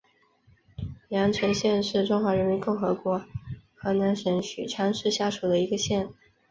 [1.11, 3.23] 襄城县是中华人民共和国
[3.75, 6.09] 河南省许昌市下属的一个县。